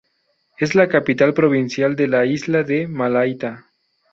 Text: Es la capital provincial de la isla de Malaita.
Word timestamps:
Es 0.57 0.73
la 0.73 0.87
capital 0.89 1.35
provincial 1.35 1.95
de 1.95 2.07
la 2.07 2.25
isla 2.25 2.63
de 2.63 2.87
Malaita. 2.87 3.67